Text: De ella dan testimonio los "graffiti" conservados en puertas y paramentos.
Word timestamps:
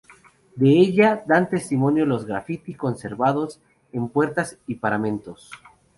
De 0.55 0.67
ella 0.67 1.23
dan 1.27 1.47
testimonio 1.47 2.07
los 2.07 2.25
"graffiti" 2.25 2.73
conservados 2.73 3.61
en 3.91 4.09
puertas 4.09 4.57
y 4.65 4.77
paramentos. 4.77 5.51